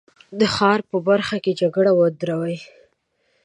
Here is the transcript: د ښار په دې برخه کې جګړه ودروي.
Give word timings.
د 0.39 0.41
ښار 0.55 0.79
په 0.89 0.97
دې 0.99 1.05
برخه 1.09 1.37
کې 1.43 1.57
جګړه 1.61 1.91
ودروي. 1.99 2.57